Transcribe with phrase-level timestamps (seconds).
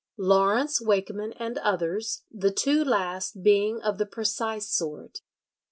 [0.17, 2.23] Lawrence Wakeman and others,...
[2.31, 5.19] the two last being of the precise sort."